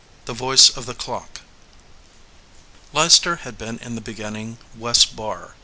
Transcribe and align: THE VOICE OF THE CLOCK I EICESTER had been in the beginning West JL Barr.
THE 0.25 0.33
VOICE 0.33 0.75
OF 0.75 0.87
THE 0.87 0.95
CLOCK 0.95 1.41
I 2.95 3.01
EICESTER 3.05 3.35
had 3.41 3.55
been 3.59 3.77
in 3.77 3.93
the 3.93 4.01
beginning 4.01 4.57
West 4.75 5.11
JL 5.11 5.15
Barr. 5.15 5.55